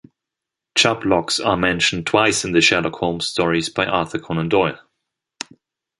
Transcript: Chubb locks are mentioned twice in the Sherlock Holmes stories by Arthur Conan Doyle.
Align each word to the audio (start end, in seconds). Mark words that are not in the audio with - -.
Chubb 0.75 1.05
locks 1.05 1.39
are 1.39 1.55
mentioned 1.55 2.07
twice 2.07 2.43
in 2.43 2.53
the 2.53 2.61
Sherlock 2.61 2.95
Holmes 2.95 3.27
stories 3.27 3.69
by 3.69 3.85
Arthur 3.85 4.17
Conan 4.17 4.49
Doyle. 4.49 4.79